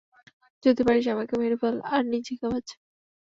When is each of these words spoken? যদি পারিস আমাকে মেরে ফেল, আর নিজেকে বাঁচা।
যদি 0.63 0.81
পারিস 0.87 1.05
আমাকে 1.07 1.33
মেরে 1.37 1.57
ফেল, 1.61 1.75
আর 1.93 2.01
নিজেকে 2.13 2.45
বাঁচা। 2.51 2.75